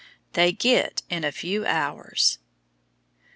They 0.33 0.51
"git" 0.51 1.03
in 1.11 1.23
a 1.23 1.31
few 1.31 1.63
hours. 1.63 2.39